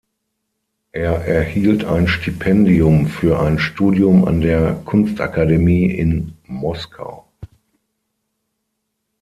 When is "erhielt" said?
1.27-1.85